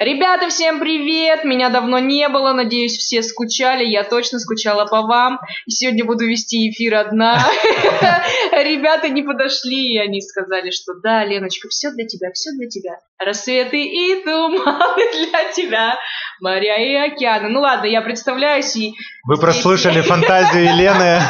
[0.00, 1.44] Ребята, всем привет!
[1.44, 3.84] Меня давно не было, надеюсь, все скучали.
[3.84, 5.38] Я точно скучала по вам.
[5.68, 7.38] Сегодня буду вести эфир одна.
[8.52, 12.92] Ребята не подошли, и они сказали, что да, Леночка, все для тебя, все для тебя.
[13.22, 15.98] Рассветы и туманы для тебя,
[16.40, 17.50] моря и океаны.
[17.50, 18.94] Ну ладно, я представляюсь и...
[19.26, 21.20] Вы прослушали фантазию Елены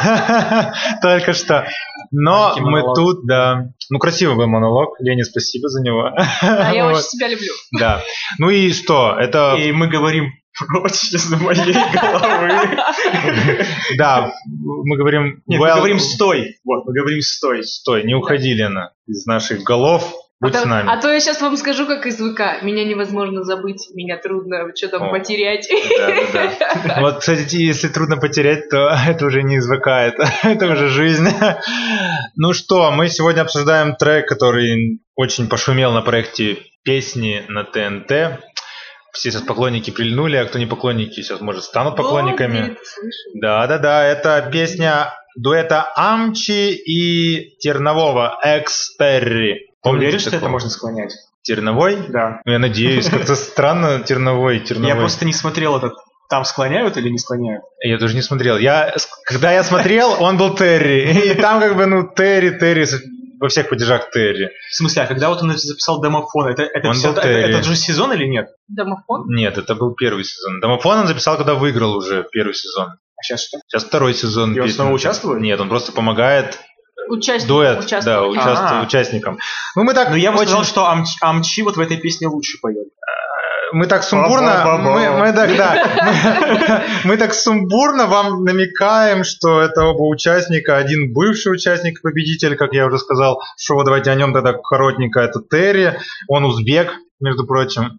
[1.01, 1.67] только что.
[2.11, 3.69] Но мы тут, да.
[3.89, 4.95] Ну, красивый был монолог.
[4.99, 6.11] Лене, спасибо за него.
[6.41, 7.53] А я очень себя люблю.
[7.79, 8.01] Да.
[8.37, 9.15] Ну и что?
[9.17, 9.55] Это...
[9.59, 12.77] И мы говорим прочь из моей головы.
[13.97, 15.41] Да, мы говорим...
[15.47, 16.57] Нет, мы говорим стой.
[16.65, 17.63] Вот, мы говорим стой.
[17.63, 20.13] Стой, не уходи, Лена, из наших голов.
[20.41, 20.89] Будь а с нами.
[20.91, 22.63] А то я сейчас вам скажу, как из ВК.
[22.63, 25.11] Меня невозможно забыть, меня трудно что там О.
[25.11, 25.69] потерять.
[25.97, 26.51] Да, да,
[26.83, 26.97] да.
[27.01, 31.27] Вот, кстати, если трудно потерять, то это уже не из ВК, это, это уже жизнь.
[32.35, 38.41] Ну что, мы сегодня обсуждаем трек, который очень пошумел на проекте песни на ТНТ.
[39.13, 42.57] Все сейчас поклонники прильнули, а кто не поклонники, сейчас, может, станут поклонниками.
[42.57, 43.41] Я это слышала.
[43.41, 49.70] Да, да, да, это песня дуэта Амчи и Тернового Экс Терри.
[49.83, 51.15] Ты уверен, что это можно склонять?
[51.43, 52.07] Терновой?
[52.09, 52.41] Да.
[52.45, 54.89] Ну, я надеюсь, как-то странно Терновой, Терновой.
[54.89, 55.93] Я просто не смотрел этот.
[56.29, 57.63] Там склоняют или не склоняют?
[57.83, 58.57] Я тоже не смотрел.
[58.57, 61.31] Я, когда я смотрел, он был Терри.
[61.31, 62.85] И там как бы, ну, Терри, Терри,
[63.39, 64.51] во всех падежах Терри.
[64.69, 67.49] В смысле, а когда вот он записал домофон, это, это, Он был это, Терри.
[67.49, 68.49] этот же сезон или нет?
[68.67, 69.25] Домофон?
[69.27, 70.59] Нет, это был первый сезон.
[70.61, 72.89] Домофон он записал, когда выиграл уже первый сезон.
[73.17, 73.57] А сейчас что?
[73.67, 74.53] Сейчас второй сезон.
[74.53, 75.41] И он снова участвует?
[75.41, 76.59] Нет, он просто помогает
[77.09, 77.47] Участник.
[77.47, 78.29] дуэт, да, участвовал.
[78.31, 78.83] участвует А.
[78.83, 79.37] участникам.
[79.75, 82.27] Ну, мы так Ну я бы очень- сказал, что Амчи, Амчи вот в этой песне
[82.27, 82.87] лучше поет.
[83.73, 84.91] мы так сумбурно, Ба-ба-ба-ба.
[84.91, 86.81] мы, мы так, да, мы,
[87.11, 92.85] мы так сумбурно вам намекаем, что это оба участника, один бывший участник, победитель, как я
[92.85, 95.97] уже сказал, шоу, давайте о нем тогда коротенько, это Терри,
[96.27, 96.91] он узбек,
[97.21, 97.97] между прочим.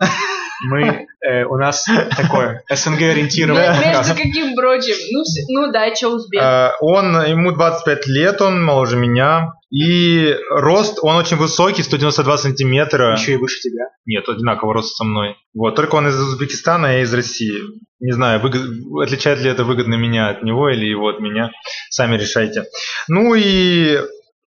[0.64, 1.84] Мы, э, у нас
[2.16, 3.80] такое СНГ Ме- ориентированное.
[3.80, 4.94] Между каким прочим?
[5.12, 6.40] Ну, вс- ну да, что узбек.
[6.40, 13.14] Э, Он, ему 25 лет, он моложе меня, и рост, он очень высокий, 192 сантиметра.
[13.14, 13.86] Еще и выше тебя.
[14.06, 15.34] Нет, одинакового роста со мной.
[15.52, 17.54] Вот, только он из Узбекистана, а я из России.
[17.98, 18.70] Не знаю, выгод-
[19.02, 21.50] отличает ли это выгодно меня от него или его от меня.
[21.90, 22.64] Сами решайте.
[23.08, 23.98] Ну и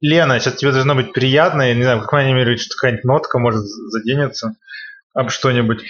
[0.03, 3.39] Лена, сейчас тебе должно быть приятно, я не знаю, по крайней мере, что какая-нибудь нотка
[3.39, 4.57] может заденется
[5.15, 5.85] об что-нибудь.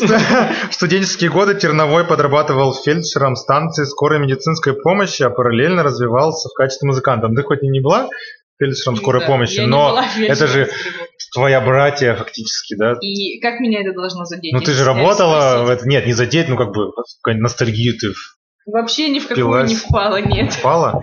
[0.00, 6.86] В студенческие годы Терновой подрабатывал фельдшером станции скорой медицинской помощи, а параллельно развивался в качестве
[6.86, 7.28] музыканта.
[7.28, 8.08] Ну, Ты хоть и не была
[8.58, 10.70] фельдшером скорой Да, помощи, но это же
[11.34, 12.96] твоя братья фактически, да?
[13.02, 14.54] И как меня это должно задеть?
[14.54, 15.86] Ну ты же работала в это.
[15.86, 18.12] Нет, не задеть, ну как бы какая-нибудь ностальгию ты
[18.66, 20.52] Вообще ни в какую не впала, нет.
[20.52, 21.02] впала.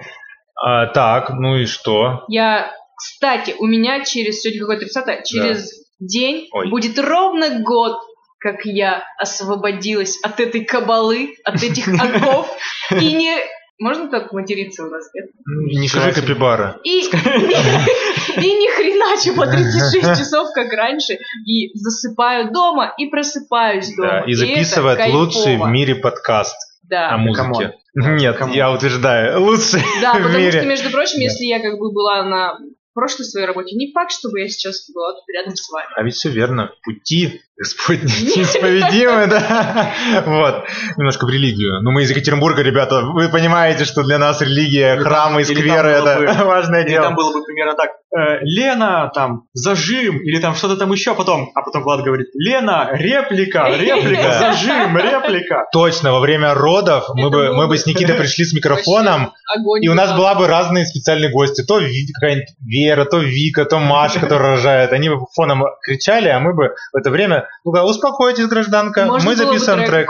[0.60, 2.26] А, так, ну и что?
[2.28, 6.70] Я, кстати, у меня через, сегодня какое 30 через день Ой.
[6.70, 7.98] будет ровно год,
[8.40, 12.50] как я освободилась от этой кабалы, от этих оков.
[12.92, 13.36] И не...
[13.80, 15.28] Можно так материться у нас, нет?
[15.46, 16.80] Ну, Не скажи капибара.
[16.84, 24.10] И, и не хреначу по 36 часов, как раньше, и засыпаю дома, и просыпаюсь дома.
[24.10, 25.22] Да, и записывает кайфово.
[25.22, 26.56] лучший в мире подкаст
[26.90, 27.12] Да.
[27.12, 27.76] о музыке.
[28.00, 28.56] Нет, come on.
[28.56, 30.52] я утверждаю, лучший Да, в потому мире.
[30.52, 31.24] что, между прочим, Да.
[31.24, 32.58] если я как бы была на
[32.94, 35.88] прошлой своей работе, не факт, чтобы я сейчас была тут рядом с вами.
[35.96, 36.72] А ведь все верно.
[36.84, 38.02] Пути Господни
[38.36, 39.94] неисповедимы, да.
[40.26, 40.66] Вот.
[40.98, 41.82] Немножко в религию.
[41.84, 43.02] Ну, мы из Екатеринбурга, ребята.
[43.02, 47.06] Вы понимаете, что для нас религия, храмы скверы это важное дело.
[47.06, 47.92] там было бы примерно так.
[48.18, 52.90] Э, Лена, там, зажим, или там что-то там еще, потом, а потом Влад говорит, Лена,
[52.94, 55.66] реплика, реплика, зажим, реплика.
[55.72, 59.34] Точно, во время родов мы бы, мы бы с Никитой пришли с микрофоном,
[59.82, 60.20] и у нас был.
[60.20, 61.64] была бы разные специальные гости.
[61.64, 64.92] То какая-нибудь Вера, то Вика, то Маша, которая рожает.
[64.94, 69.86] Они бы фоном кричали, а мы бы в это время, ну успокойтесь, гражданка, мы записываем
[69.86, 70.10] трек.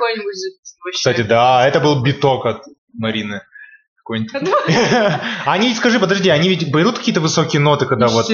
[0.93, 2.63] Кстати, да, это был биток от
[2.93, 3.41] Марины.
[4.07, 4.31] Какой-нибудь.
[5.45, 8.29] Они, скажи, подожди, они ведь берут какие-то высокие ноты, когда вот...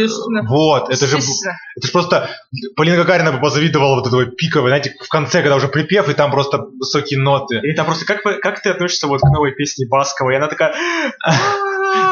[0.47, 2.29] Вот, это же, это же просто...
[2.75, 6.29] Полина Гагарина бы позавидовала вот этого пиковой, знаете, в конце, когда уже припев, и там
[6.31, 7.57] просто высокие ноты.
[7.57, 10.29] Или там просто, как, как ты относишься вот к новой песне Баскова?
[10.31, 10.75] И она такая,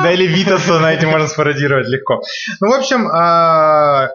[0.01, 2.21] Да, или Витаса на эти можно спародировать легко.
[2.61, 4.09] Ну, в общем, а,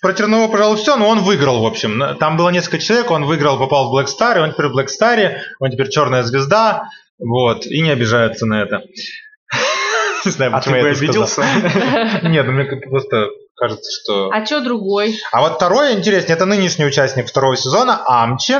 [0.00, 2.16] про Тернова, пожалуй, все, но он выиграл, в общем.
[2.18, 4.86] Там было несколько человек, он выиграл, попал в Black Star, и он теперь в Black
[4.86, 6.88] Star, он теперь черная звезда,
[7.24, 8.82] вот, и не обижаются на это.
[10.24, 11.44] Не знаю, а ты почему я бы это сказал.
[11.44, 12.28] обиделся?
[12.28, 13.26] Нет, ну мне просто
[13.56, 14.30] кажется, что...
[14.32, 15.18] А чё другой?
[15.32, 18.54] А вот второй интереснее, это нынешний участник второго сезона, Амчи.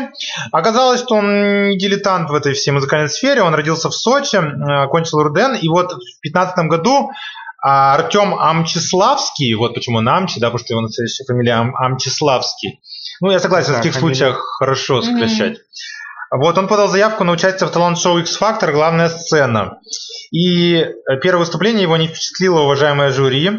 [0.50, 4.82] Оказалось, что он не дилетант в этой всей музыкальной сфере, он родился в Сочи, э,
[4.82, 7.10] окончил РУДН, и вот в 2015 году
[7.64, 12.80] а, Артем Амчиславский, вот почему он Амчи, да, потому что его настоящая фамилия Ам- Амчиславский,
[13.20, 14.14] Ну, я согласен, Да, в таких фамилия.
[14.16, 15.58] случаях хорошо сокращать.
[16.34, 19.78] Вот, он подал заявку на участие в талант-шоу X-Factor «Главная сцена».
[20.30, 20.86] И э,
[21.22, 23.50] первое выступление его не впечатлило уважаемое жюри.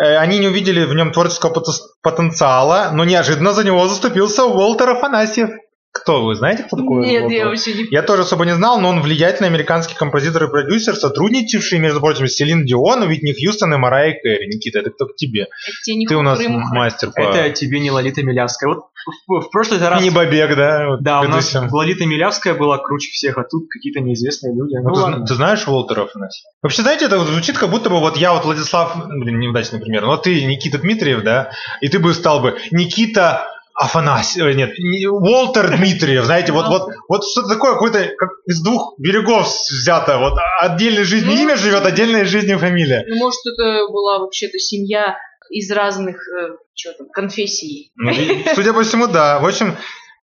[0.00, 4.88] Э, Они не увидели в нем творческого потен- потенциала, но неожиданно за него заступился Уолтер
[4.88, 5.50] Афанасьев.
[5.90, 7.38] Кто вы знаете, кто такой Нет, Уолтер?
[7.38, 7.84] я вообще не...
[7.90, 12.28] Я тоже особо не знал, но он влиятельный американский композитор и продюсер, сотрудничавший, между прочим,
[12.28, 14.46] с Селин Дион, Уитни Хьюстон и Марайей Кэрри.
[14.46, 15.42] Никита, это кто к тебе?
[15.42, 16.76] Это тебе не Ты у нас хухры-мухры.
[16.76, 17.20] мастер по...
[17.20, 18.68] Это тебе не Лолита Милявская.
[18.68, 18.84] Вот
[19.26, 20.02] в, в прошлый раз...
[20.02, 20.88] Не Бабек, да?
[20.88, 21.54] вот Да, у нас.
[21.70, 24.76] Лолита Милявская была круче всех, а тут какие-то неизвестные люди.
[24.76, 25.26] Ну, Ну, ты, ладно.
[25.26, 26.50] ты знаешь Уолтера Афанасьева?
[26.62, 30.02] Вообще, знаете, это вот звучит как будто бы вот я вот Владислав, блин, неудачный пример,
[30.02, 31.50] но ты Никита Дмитриев, да,
[31.80, 33.46] и ты бы стал бы Никита
[33.78, 38.60] Афанасьев, ой, нет, не- Уолтер Дмитриев, знаете, вот, вот, вот что-то такое, какое-то, как из
[38.62, 43.04] двух берегов взято, вот отдельной жизнью Ну, имя живет, отдельной жизнью фамилия.
[43.06, 45.16] Ну, может, это была вообще-то семья
[45.50, 47.92] из разных, э, что там, конфессий.
[47.96, 48.12] Ну,
[48.54, 49.38] судя по всему, да.
[49.38, 49.76] В общем,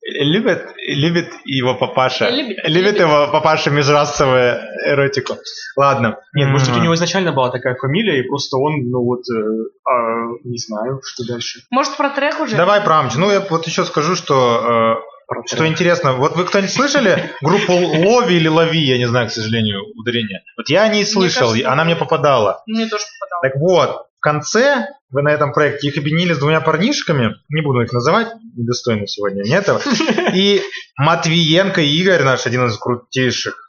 [0.06, 2.30] любит, любит его папаша.
[2.30, 3.00] Любит, любит любит.
[3.00, 5.38] его папаша межрасовую эротику.
[5.76, 6.20] Ладно.
[6.34, 6.82] Нет, может быть, М.
[6.82, 11.02] у него изначально была такая фамилия, и просто он, ну вот, э, а, не знаю,
[11.04, 11.62] что дальше.
[11.72, 12.56] Может, про трек уже?
[12.56, 13.16] Давай про Амч.
[13.16, 16.14] Ну, я вот еще скажу, что, э, что интересно.
[16.14, 18.80] Вот вы кто-нибудь слышали группу Лови или Лови?
[18.80, 20.44] Я не знаю, к сожалению, ударение.
[20.56, 22.62] Вот я о ней слышал, кажется, она мне попадала.
[22.68, 23.42] Мне тоже попадало.
[23.42, 27.94] Так вот, конце вы на этом проекте их объединили с двумя парнишками, не буду их
[27.94, 28.28] называть,
[28.58, 29.80] недостойно сегодня не этого,
[30.34, 30.62] и
[30.98, 33.65] Матвиенко Игорь, наш один из крутейших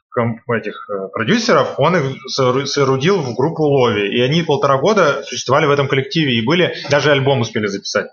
[0.49, 5.71] этих э, продюсеров, он их соорудил в группу Лови, и они полтора года существовали в
[5.71, 8.09] этом коллективе и были, даже альбом успели записать.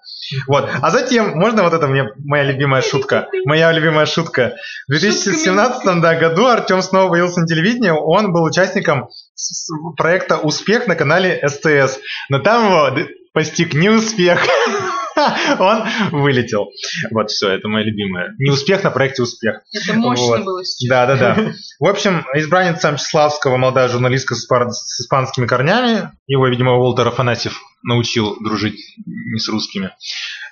[0.48, 0.70] Вот.
[0.82, 4.56] А затем, можно вот это мне, моя любимая шутка, моя любимая шутка.
[4.88, 9.10] В 2017 да, году Артем снова появился на телевидении, он был участником
[9.98, 14.46] проекта «Успех» на канале СТС, но там его постиг неуспех.
[15.60, 16.70] Он вылетел.
[17.12, 18.34] Вот все, это моя любимая.
[18.40, 19.62] Неуспех на проекте «Успех».
[19.74, 20.44] Это мощно Вот.
[20.44, 20.90] было сейчас.
[20.90, 21.52] Да, да, да.
[21.80, 24.46] В общем, избранница Мчиславского, молодая журналистка с,
[25.00, 26.12] испанскими корнями.
[26.28, 29.92] Его, видимо, Уолтер Афанасьев научил дружить не с русскими.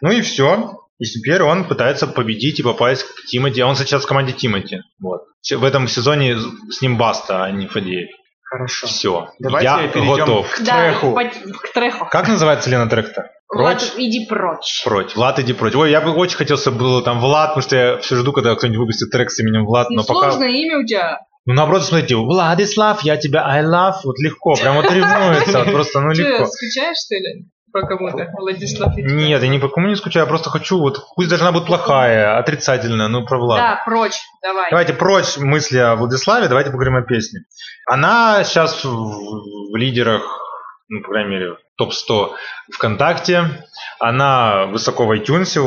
[0.02, 0.78] Ну и все.
[1.00, 3.62] И теперь он пытается победить и попасть к Тимати.
[3.62, 4.82] А он сейчас в команде Тимати.
[5.00, 5.22] Вот.
[5.52, 6.38] В этом сезоне
[6.70, 8.10] с ним Баста, а не Фадеев.
[8.44, 8.86] Хорошо.
[8.86, 9.30] Все.
[9.40, 10.54] Давайте Я перейдем готов.
[10.54, 11.14] к Да, треху.
[11.14, 12.06] по- к треху.
[12.12, 13.30] Как называется Лена трек-то?
[13.54, 13.92] Влад, Прочь?
[13.98, 14.82] иди прочь.
[14.86, 15.16] Прочь.
[15.16, 15.76] Влад, иди прочь.
[15.76, 18.56] Ой, я бы очень хотел, чтобы было там Влад, потому что я все жду, когда
[18.56, 20.32] кто-нибудь выпустит трек с именем Влад, Ну, но пока...
[20.32, 21.20] сложное имя у тебя.
[21.46, 26.00] Ну, наоборот, смотрите, Владислав, я тебя I love, вот легко, прям вот ревнуется, вот просто,
[26.00, 26.46] ну, легко.
[26.46, 27.48] скучаешь, что ли?
[27.74, 28.28] По кому-то?
[28.38, 31.42] Владислав иди Нет, я ни по кому не скучаю, я просто хочу, вот, пусть даже
[31.44, 33.62] она будет плохая, отрицательная, ну, про Влада.
[33.62, 34.70] Да, прочь, давай.
[34.70, 37.40] Давайте прочь мысли о Владиславе, давайте поговорим о песне.
[37.90, 38.90] Она сейчас в,
[39.72, 40.22] в лидерах,
[40.90, 41.56] ну, по крайней мере,
[41.86, 42.30] топ-100
[42.74, 43.46] ВКонтакте.
[44.00, 45.58] Она высоко в iTunes,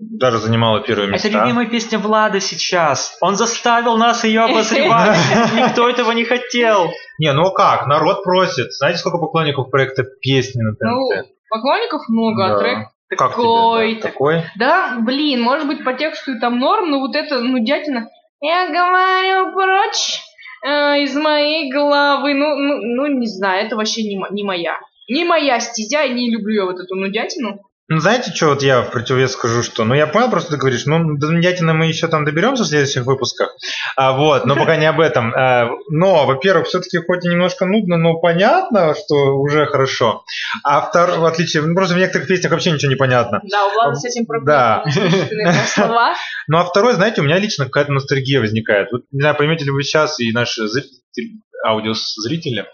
[0.00, 1.28] даже занимала первое место.
[1.28, 3.16] Это любимая песня Влада сейчас.
[3.20, 5.18] Он заставил нас ее обозревать.
[5.54, 6.90] Никто этого не хотел.
[7.18, 7.86] Не, ну а как?
[7.86, 8.72] Народ просит.
[8.72, 11.26] Знаете, сколько поклонников проекта песни на Ну, ТНТ?
[11.48, 12.54] поклонников много, Да.
[12.54, 13.94] а трек такой.
[13.96, 14.00] да?
[14.02, 14.42] Такой?
[14.56, 18.08] Да, блин, может быть, по тексту и там норм, но вот это, ну, дятина.
[18.40, 20.20] Я говорю прочь
[20.66, 22.34] э, из моей головы.
[22.34, 24.78] Ну, ну, ну, не знаю, это вообще не, не моя.
[25.10, 27.60] Не моя стезя, я не люблю я вот эту нудятину.
[27.88, 29.84] Ну, знаете, что вот я в противовес скажу, что...
[29.84, 33.04] Ну, я понял, просто ты говоришь, ну, до Нудятина мы еще там доберемся в следующих
[33.04, 33.52] выпусках.
[33.96, 35.34] А, вот, но пока не об этом.
[35.34, 40.22] А, но, во-первых, все-таки хоть и немножко нудно, но понятно, что уже хорошо.
[40.62, 41.64] А второе, в отличие...
[41.64, 43.40] Ну, просто в некоторых песнях вообще ничего не понятно.
[43.50, 44.84] Да, у Влада с этим Да.
[44.84, 45.52] проблемы.
[45.66, 46.14] слова.
[46.46, 48.92] Ну, а второе, знаете, у меня лично какая-то ностальгия возникает.
[48.92, 52.66] Вот, не знаю, поймете ли вы сейчас и наши зрители, аудиозрители,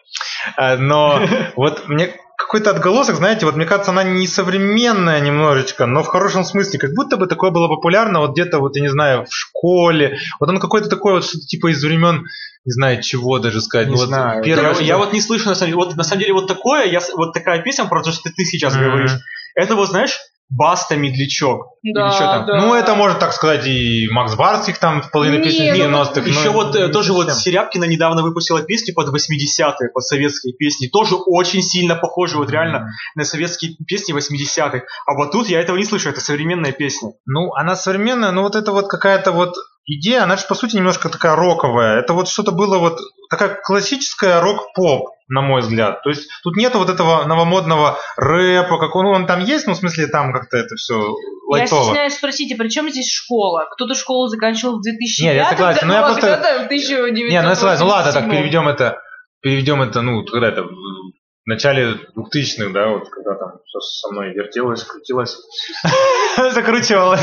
[0.57, 1.23] а, но
[1.57, 6.45] вот мне какой-то отголосок, знаете, вот мне кажется, она не современная немножечко, но в хорошем
[6.45, 10.19] смысле, как будто бы такое было популярно вот где-то, вот, я не знаю, в школе.
[10.41, 12.25] Вот он какой-то такой вот что-то типа из времен,
[12.65, 13.87] не знаю, чего даже сказать.
[13.89, 14.43] Не Ну, вот знаю.
[14.43, 15.77] первое, я, что- я вот не слышу, на самом деле.
[15.85, 18.75] Вот на самом деле вот такое, я, вот такая песня, про то, что ты сейчас
[18.75, 18.85] Мгм.
[18.85, 19.13] говоришь,
[19.57, 21.67] это вот, знаешь, Баста Медлячок.
[21.83, 22.47] Да, Или что там?
[22.47, 22.61] да.
[22.61, 26.21] Ну, это можно так сказать и Макс Барских там в половине Не, песен ну, 90-х.
[26.21, 27.43] Еще вот э, не тоже вот совсем.
[27.43, 30.87] Серябкина недавно выпустила песню под 80-е, под советские песни.
[30.87, 34.83] Тоже очень сильно похожи вот реально на советские песни 80-х.
[35.07, 37.15] А вот тут я этого не слышу, это современная песня.
[37.27, 41.09] Ну, она современная, но вот это вот какая-то вот идея, она же по сути немножко
[41.09, 41.99] такая роковая.
[41.99, 46.03] Это вот что-то было вот такая классическая рок-поп, на мой взгляд.
[46.03, 49.77] То есть тут нету вот этого новомодного рэпа, как он, он там есть, ну в
[49.77, 51.15] смысле там как-то это все Я
[51.49, 51.85] лайтово.
[51.85, 53.67] стесняюсь спросить, а при чем здесь школа?
[53.73, 57.29] Кто-то школу заканчивал в 2005 Не, я согласен, но я году, а просто- в 1987.
[57.29, 59.01] Не, ну я согласен, ну ладно, так переведем это,
[59.41, 64.33] переведем это, ну, когда это, в начале 2000-х, да, вот когда там все со мной
[64.33, 65.37] вертелось, крутилось.
[66.53, 67.21] Закрутилось.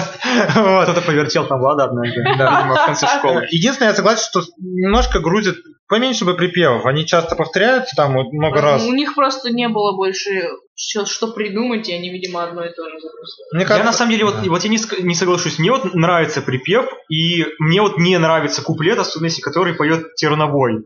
[0.56, 0.84] Вот.
[0.84, 2.24] Кто-то повертел там Влада однажды.
[2.38, 3.48] Да, в конце школы.
[3.52, 5.58] Единственное, я согласен, что немножко грузит
[5.94, 6.88] поменьше бы припевов.
[6.88, 8.84] Они часто повторяются там вот много раз.
[8.84, 12.90] У них просто не было больше что, что придумать, и они, видимо, одно и то
[12.90, 13.46] же запустили.
[13.54, 15.60] Мне Я кажется, на самом деле вот, вот я не, не соглашусь.
[15.60, 20.84] Мне вот нравится припев, и мне вот не нравится куплет, особенности, который поет Терновой.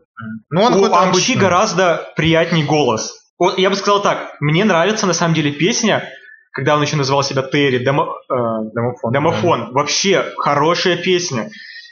[0.50, 3.14] ну он У Амчи гораздо приятней голос.
[3.38, 6.06] Вот я бы сказал так, мне нравится на самом деле песня,
[6.52, 9.12] когда он еще называл себя Терри, домо- э, Домофон.
[9.12, 9.72] Домофон.
[9.72, 11.48] Вообще хорошая песня.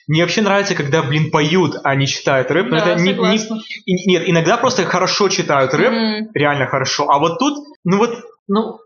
[0.06, 2.66] Мне вообще нравится, когда, блин, поют, а не читают рэп.
[2.70, 6.28] Но Да, это не- не- нет, иногда просто хорошо читают рэп, М.
[6.34, 7.08] реально хорошо.
[7.10, 8.14] А вот тут, ну вот,
[8.46, 8.78] ну,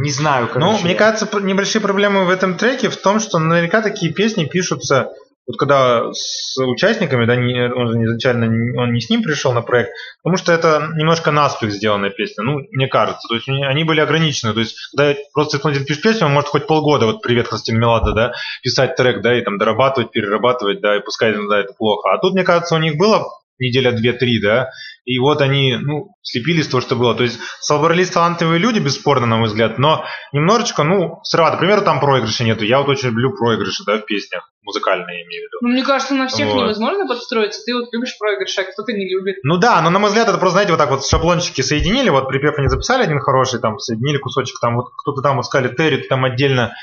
[0.00, 0.84] не знаю, Ну, короче.
[0.84, 5.08] мне кажется, небольшие проблемы в этом треке в том, что наверняка такие песни пишутся,
[5.48, 8.46] вот когда с участниками, да, не- он же изначально
[8.80, 9.90] он не с ним пришел на проект,
[10.22, 13.26] потому что это немножко наспех сделанная песня, ну, мне кажется.
[13.28, 14.52] То есть они- были ограничены.
[14.52, 18.12] То есть, когда просто исполнитель пишет песню, он может хоть полгода, вот «Привет, Христина Мелада»,
[18.12, 22.10] да, писать трек, да, и там дорабатывать, перерабатывать, да, и пускай иногда это плохо.
[22.12, 23.26] А тут, мне кажется, у них было
[23.58, 24.70] неделя две-три, да,
[25.04, 27.14] и вот они, ну, слепились того, что было.
[27.14, 31.56] То есть собрались талантливые люди, бесспорно, на мой взгляд, но немножечко, ну, срывато.
[31.56, 32.64] К примеру, там проигрыша нету.
[32.64, 34.52] Я вот очень люблю проигрыши, да, в песнях.
[34.62, 35.58] Музыкальные, я имею в виду.
[35.62, 36.60] Ну, мне кажется, на всех Вот.
[36.60, 37.62] невозможно подстроиться.
[37.64, 39.36] Ты вот любишь проигрыш, а кто-то не любит.
[39.44, 42.28] Ну да, но на мой взгляд, это просто, знаете, вот так вот шаблончики соединили, вот
[42.28, 46.02] припев они записали один хороший, там, соединили кусочек, там, вот кто-то там вот сказали, Терри,
[46.02, 46.74] ты там отдельно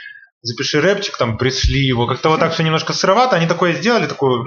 [0.41, 4.45] запиши рэпчик, там, пришли его, как-то вот так все немножко сыровато, они такое сделали, такую,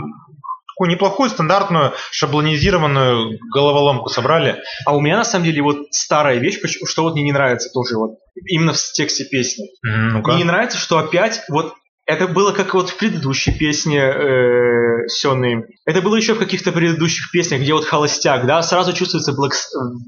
[0.79, 4.63] такую неплохую, стандартную, шаблонизированную головоломку собрали.
[4.87, 7.97] А у меня на самом деле вот старая вещь, что вот мне не нравится тоже
[7.97, 8.13] вот
[8.47, 9.67] именно в тексте песни.
[9.83, 10.31] Мгм, ну-ка.
[10.31, 11.75] Мне не нравится, что опять вот
[12.07, 15.67] это было как вот в предыдущей песне э, Сёны.
[15.85, 19.53] Это было еще в каких-то предыдущих песнях, где вот холостяк, да, сразу чувствуется Блэк,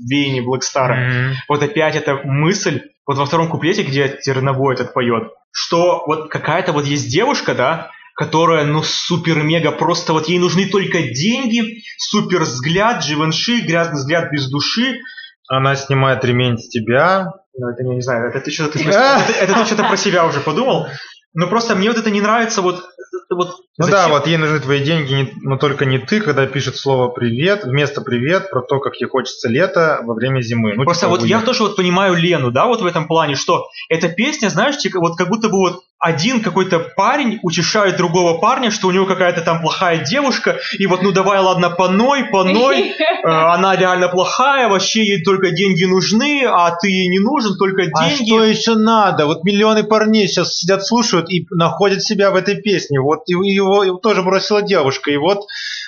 [0.09, 0.97] веяние Блэкстара.
[0.97, 1.35] Мгм.
[1.49, 6.73] Вот опять эта мысль, вот во втором куплете, где Терновой этот поет, что вот какая-то
[6.73, 13.03] вот есть девушка, да, которая, ну, супер-мега, просто вот ей нужны только деньги, супер взгляд,
[13.03, 15.00] Живенши, грязный взгляд без души.
[15.49, 17.33] Она снимает ремень с тебя.
[17.57, 20.27] Ну, это я не знаю, это ты что-то, ты, это, это ты что-то про себя
[20.27, 20.87] уже подумал.
[21.33, 22.89] Но просто мне вот это не нравится, вот,
[23.30, 26.76] вот Ну зачем- да, вот ей нужны твои деньги, но только не ты, когда пишет
[26.76, 30.75] слово «привет», вместо «привет» про то, как ей хочется лето во время зимы.
[30.76, 31.47] Ну, Просто типа, вот я уйдет.
[31.47, 35.16] тоже вот понимаю Лену, да, вот в этом плане, что эта песня, знаешь, типа, вот
[35.16, 39.61] как будто бы вот один какой-то парень утешает другого парня, что у него какая-то там
[39.61, 45.23] плохая девушка, и вот ну давай, ладно, поной, поной, э, она реально плохая, вообще ей
[45.23, 48.30] только деньги нужны, а ты ей не нужен, только А деньги.
[48.30, 49.26] что еще надо?
[49.26, 52.89] Вот миллионы парней сейчас сидят, слушают и находят себя в этой песне.
[52.99, 55.11] Вот и- его, его тоже бросила девушка.
[55.11, 55.47] И вот,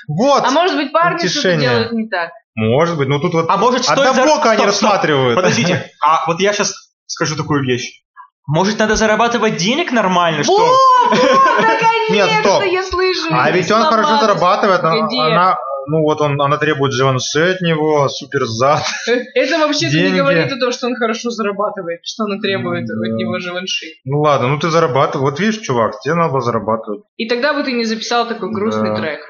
[0.09, 2.31] вот, А может быть, парни что-то делают не так.
[2.55, 4.91] может быть, ну тут вот А может, стоит зар- однобоко они Стоп, стоп.
[4.91, 5.37] рассматривают.
[5.37, 6.75] Подождите, а вот я сейчас
[7.07, 8.03] скажу такую вещь.
[8.47, 10.57] Может, надо зарабатывать денег нормально, что...
[10.59, 10.69] Вот,
[11.11, 11.21] вот,
[12.11, 12.65] Нет, наконец-то стоп.
[12.65, 13.29] я слышу.
[13.31, 15.21] А ведь он хорошо зарабатывает, Погоди.
[15.21, 15.57] она-
[15.87, 18.83] ну вот он, она требует Живанши от него, супер зад.
[19.35, 22.95] Это вообще-то не говорит о том, что он хорошо зарабатывает, что она требует Да.
[22.95, 23.87] от него живанши.
[24.05, 25.31] Ну ладно, ну ты зарабатываешь.
[25.31, 27.03] Вот видишь, чувак, тебе надо было зарабатывать.
[27.17, 28.97] И тогда бы ты не записал такой грустный Да.
[28.97, 29.21] трек.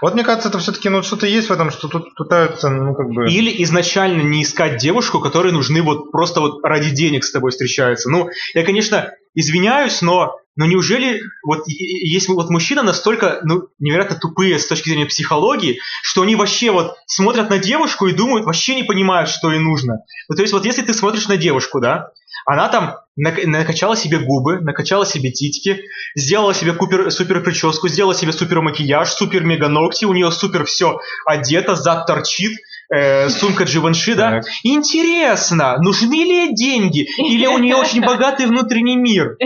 [0.00, 3.08] Вот мне кажется, это все-таки ну что-то есть в этом, что тут пытаются, ну как
[3.10, 3.26] бы.
[3.30, 8.08] Или изначально не искать девушку, которой нужны вот просто вот ради денег с тобой встречаются.
[8.10, 14.58] Ну, я, конечно, извиняюсь, но, но неужели вот есть вот мужчины настолько ну, невероятно тупые
[14.58, 18.82] с точки зрения психологии, что они вообще вот смотрят на девушку и думают, вообще не
[18.82, 20.00] понимают, что ей нужно.
[20.28, 22.10] Ну, то есть вот если ты смотришь на девушку, да,
[22.44, 25.80] она там нак- накачала себе губы, накачала себе титьки,
[26.14, 30.66] сделала себе купер, супер прическу, сделала себе супер макияж, супер мега ногти, у нее супер
[30.66, 32.58] все одето, зад торчит,
[32.94, 34.30] э, сумка Givenchy, да?
[34.30, 34.44] Так.
[34.62, 37.06] Интересно, нужны ли ей деньги?
[37.18, 39.36] Или у нее очень богатый внутренний мир?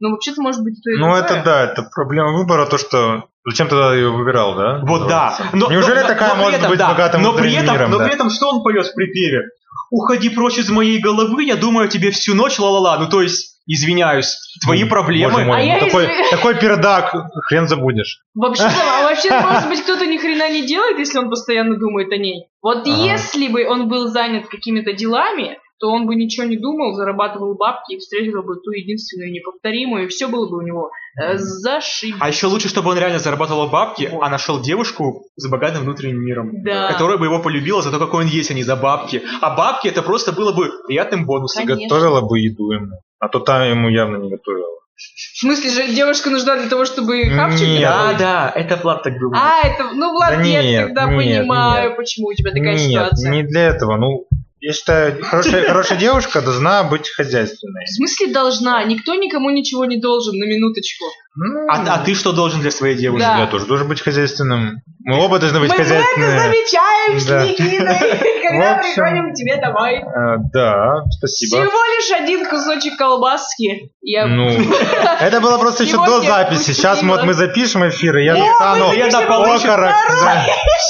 [0.00, 3.68] Ну, вообще-то, может быть, то и Ну это да, это проблема выбора, то что зачем
[3.68, 4.80] тогда ее выбирал, да?
[4.82, 5.36] Вот да.
[5.52, 7.90] Но- Неужели но- такая но может этом, быть да, богатым но при внутренним этом, миром?
[7.90, 8.04] но да?
[8.04, 9.42] при этом что он поет в припеве?
[9.90, 12.98] Уходи прочь из моей головы, я думаю о тебе всю ночь, ла-ла-ла.
[12.98, 15.44] Ну то есть, извиняюсь, твои Боже проблемы.
[15.44, 17.14] мой, А ну я такой, извин- такой пердак,
[17.46, 18.20] хрен забудешь.
[18.34, 22.16] Вообще-то, а вообще, может быть, кто-то ни хрена не делает, если он постоянно думает о
[22.16, 22.46] ней.
[22.62, 22.90] Вот Ага.
[22.90, 27.94] если бы он был занят какими-то делами, то он бы ничего не думал, зарабатывал бабки
[27.94, 32.16] и встретил бы ту единственную неповторимую, и все было бы у него э, зашибись.
[32.20, 36.62] А еще лучше, чтобы он реально зарабатывал бабки, а нашел девушку с богатым внутренним миром.
[36.62, 36.92] Да.
[36.92, 39.22] Которая бы его полюбила за то, какой он есть, а не за бабки.
[39.40, 41.66] А бабки это просто было бы приятным бонусом.
[41.66, 41.88] Конечно.
[41.96, 43.00] Готовила бы еду ему.
[43.18, 44.68] А то та ему явно не готовила.
[44.96, 47.80] В смысле же девушка нужна для того, чтобы хавчик Нет.
[47.80, 48.18] Да, готовить?
[48.18, 49.34] да, это Влад так думал.
[49.34, 51.96] А, это, ну, Влад, Да я нет, тогда нет, понимаю, нет.
[51.96, 53.30] почему у тебя такая Нет, ситуация.
[53.30, 53.96] не для этого.
[53.96, 54.26] Ну,
[54.60, 57.86] Я считаю, хорошая, хорошая девушка должна быть хозяйственной.
[57.86, 58.84] В смысле должна?
[58.84, 61.06] Никто никому ничего не должен, на минуточку.
[61.36, 63.24] Ну, А, а ты что должен для своей девушки?
[63.24, 63.38] Да.
[63.38, 64.82] Я тоже должен быть хозяйственным.
[65.04, 66.38] Мы оба должны быть Мы это хозяйственными.
[66.38, 67.44] замечаем с Да.
[67.44, 67.78] Никитой,
[68.48, 70.02] когда общем, приходим к тебе домой.
[70.02, 71.62] А, да, спасибо.
[71.62, 73.92] Всего лишь один кусочек колбаски.
[74.02, 74.26] Я...
[74.26, 74.48] Ну,
[75.20, 76.72] это было просто еще до записи.
[76.72, 79.94] Сейчас мы, вот мы запишем эфир, и я достану окорок.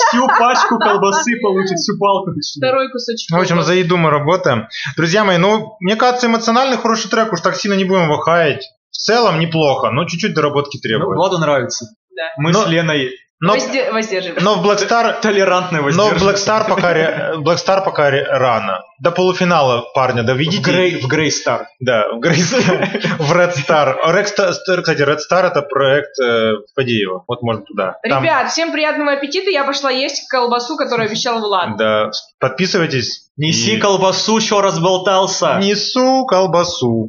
[0.09, 2.30] Всю пачку колбасы, получит всю палку.
[2.56, 4.68] Второй кусочек В общем, за еду мы работаем.
[4.97, 8.64] Друзья мои, ну, мне кажется, эмоциональный хороший трек, уж так сильно не будем его хаять.
[8.90, 11.16] В целом неплохо, но чуть-чуть доработки Ну, требует.
[11.16, 11.87] Владу нравится.
[12.16, 12.25] Да.
[12.38, 13.11] Мы Но- с Леной
[13.42, 14.42] Но, Возде- Воздерживай.
[14.42, 16.26] но в Black Star толерантно Но в воздерживаемся.
[16.26, 18.80] Black Star пока, ре- Black Star пока ре- рано.
[19.00, 20.61] До полуфинала парня В доведите.
[20.61, 21.66] Грей, в Грей Стар.
[21.80, 23.97] Да, в Grey Star, в Red Star.
[24.09, 27.25] Red Star, кстати, Red Star это проект э, Фадеева.
[27.26, 27.94] Вот можно туда.
[28.06, 29.49] Там, Ребят, всем приятного аппетита.
[29.49, 31.78] Я пошла есть колбасу, которую обещал Влад.
[31.78, 33.30] да, подписывайтесь.
[33.38, 35.56] Неси И- колбасу, еще разболтался.
[35.62, 37.09] Несу колбасу.